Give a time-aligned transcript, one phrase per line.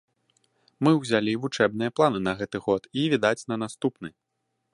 [0.87, 4.09] Мы ўзялі вучэбныя планы на гэты год і, відаць, на наступны.